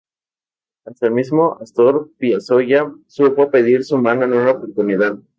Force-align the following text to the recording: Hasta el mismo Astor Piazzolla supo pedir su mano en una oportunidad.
Hasta 0.83 1.05
el 1.05 1.11
mismo 1.13 1.59
Astor 1.61 2.09
Piazzolla 2.17 2.91
supo 3.05 3.51
pedir 3.51 3.83
su 3.83 3.99
mano 3.99 4.25
en 4.25 4.33
una 4.33 4.49
oportunidad. 4.49 5.19